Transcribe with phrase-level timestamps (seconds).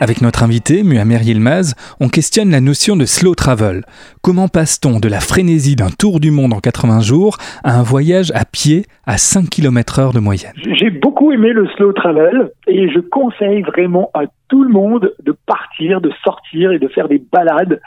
[0.00, 3.82] Avec notre invité, Muammer Yilmaz, on questionne la notion de slow travel.
[4.22, 8.30] Comment passe-t-on de la frénésie d'un tour du monde en 80 jours à un voyage
[8.32, 10.52] à pied à 5 km heure de moyenne?
[10.78, 15.34] J'ai beaucoup aimé le slow travel et je conseille vraiment à tout le monde de
[15.46, 17.80] partir, de sortir et de faire des balades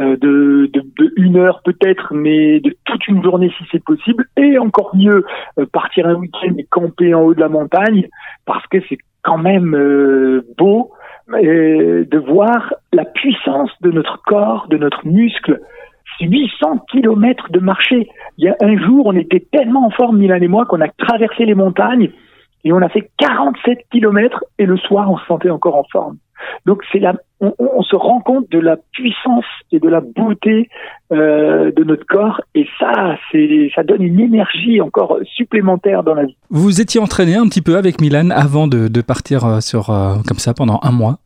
[0.00, 0.70] euh, de,
[1.16, 4.26] une heure peut-être, mais de toute une journée si c'est possible.
[4.38, 5.24] Et encore mieux,
[5.58, 8.08] euh, partir un week-end et camper en haut de la montagne
[8.46, 8.98] parce que c'est
[9.28, 10.92] quand même euh, beau
[11.28, 15.60] de voir la puissance de notre corps, de notre muscle.
[16.20, 18.08] 800 kilomètres de marché.
[18.38, 20.88] Il y a un jour, on était tellement en forme, Milan et moi, qu'on a
[20.88, 22.10] traversé les montagnes
[22.68, 26.18] et on a fait 47 kilomètres et le soir, on se sentait encore en forme.
[26.66, 30.68] Donc c'est la, on, se rend compte de la puissance et de la beauté
[31.10, 36.26] euh, de notre corps et ça, c'est, ça donne une énergie encore supplémentaire dans la
[36.26, 36.36] vie.
[36.50, 40.16] Vous étiez entraîné un petit peu avec Milan avant de, de partir euh, sur euh,
[40.26, 41.16] comme ça pendant un mois.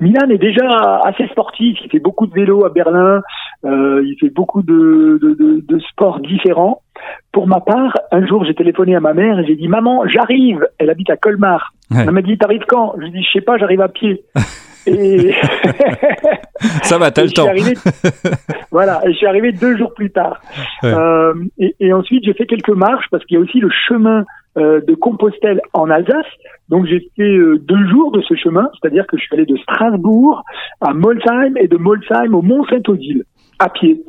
[0.00, 1.78] Milan est déjà assez sportif.
[1.84, 3.20] Il fait beaucoup de vélo à Berlin.
[3.64, 6.82] Euh, il fait beaucoup de, de, de, de, sports différents.
[7.38, 10.66] Pour ma part, un jour, j'ai téléphoné à ma mère et j'ai dit Maman, j'arrive.
[10.76, 11.72] Elle habite à Colmar.
[11.96, 12.94] Elle m'a dit T'arrives quand?
[12.96, 14.24] Je lui ai dit Je sais pas, j'arrive à pied.
[14.86, 15.32] Et
[16.82, 17.46] ça va, t'as le temps.
[18.72, 20.40] voilà, et je suis arrivé deux jours plus tard.
[20.82, 24.24] Euh, et, et, ensuite, j'ai fait quelques marches parce qu'il y a aussi le chemin
[24.56, 26.26] euh, de Compostelle en Alsace.
[26.68, 29.56] Donc j'ai fait euh, deux jours de ce chemin, c'est-à-dire que je suis allé de
[29.58, 30.42] Strasbourg
[30.80, 33.24] à Molsheim et de Molsheim au Mont-Saint-Odile
[33.58, 34.02] à pied.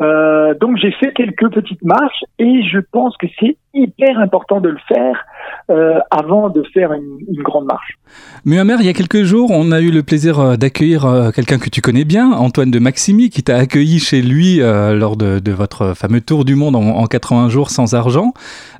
[0.00, 4.68] Euh, donc j'ai fait quelques petites marches et je pense que c'est hyper important de
[4.68, 5.24] le faire
[5.70, 7.98] euh, avant de faire une, une grande marche.
[8.44, 11.58] Muammer, il y a quelques jours, on a eu le plaisir euh, d'accueillir euh, quelqu'un
[11.58, 15.38] que tu connais bien, Antoine de Maximi, qui t'a accueilli chez lui euh, lors de,
[15.38, 18.34] de, votre fameux tour du monde en, en 80 jours sans argent.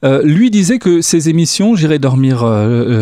[0.05, 2.45] Euh, lui disait que ces émissions, J'irai dormir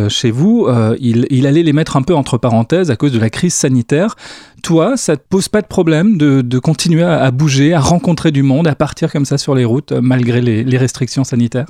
[0.08, 0.68] chez vous,
[0.98, 4.16] il, il, allait les mettre un peu entre parenthèses à cause de la crise sanitaire.
[4.62, 8.30] Toi, ça te pose pas de problème de, de continuer à, à, bouger, à rencontrer
[8.30, 11.66] du monde, à partir comme ça sur les routes, malgré les, les restrictions sanitaires?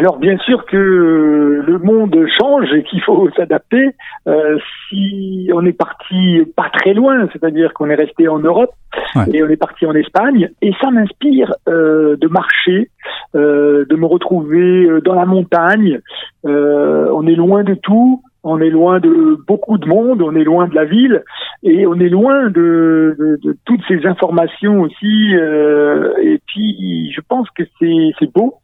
[0.00, 3.90] Alors bien sûr que le monde change et qu'il faut s'adapter.
[4.26, 4.56] Euh,
[4.88, 8.70] si on est parti pas très loin, c'est-à-dire qu'on est resté en Europe
[9.14, 9.24] ouais.
[9.34, 12.88] et on est parti en Espagne, et ça m'inspire euh, de marcher,
[13.34, 16.00] euh, de me retrouver euh, dans la montagne.
[16.46, 18.22] Euh, on est loin de tout.
[18.42, 21.24] On est loin de beaucoup de monde, on est loin de la ville
[21.62, 25.34] et on est loin de, de, de toutes ces informations aussi.
[25.34, 28.59] Euh, et puis, je pense que c'est beau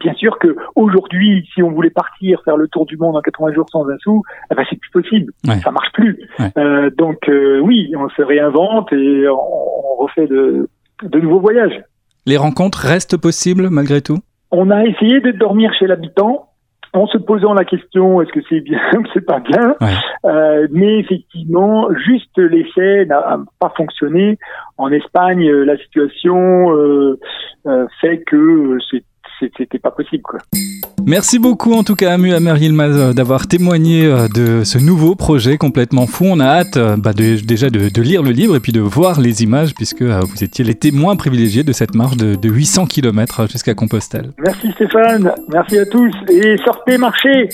[0.00, 3.52] bien sûr que aujourd'hui, si on voulait partir faire le tour du monde en 80
[3.52, 5.32] jours sans un sou, eh ben c'est plus possible.
[5.46, 5.58] Ouais.
[5.60, 6.18] Ça marche plus.
[6.38, 6.50] Ouais.
[6.56, 10.68] Euh, donc euh, oui, on se réinvente et on, refait de,
[11.02, 11.82] de nouveaux voyages.
[12.24, 14.18] Les rencontres restent possibles malgré tout?
[14.50, 16.48] On a essayé de dormir chez l'habitant
[16.92, 19.74] en se posant la question est-ce que c'est bien ou c'est pas bien?
[19.80, 19.94] Ouais.
[20.24, 24.38] euh, mais effectivement juste l'essai n'a pas fonctionné
[24.76, 27.18] en Espagne la situation euh,
[27.66, 28.78] euh, fait que
[29.56, 30.40] c'était pas possible quoi.
[31.06, 34.02] Merci beaucoup en tout cas à Muammer Yilmaz d'avoir témoigné
[34.34, 36.26] de ce nouveau projet complètement fou.
[36.26, 39.20] On a hâte bah, de, déjà de, de, lire le livre et puis de voir
[39.20, 43.48] les images puisque vous étiez les témoins privilégiés de cette marche de, de 800 km
[43.50, 44.32] jusqu'à Compostelle.
[44.38, 47.48] Merci Stéphane, merci à tous et sortez marcher